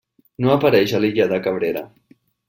[0.45, 1.85] No apareix a l'illa de Cabrera.